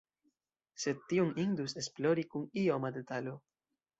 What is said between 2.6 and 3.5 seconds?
ioma detalo.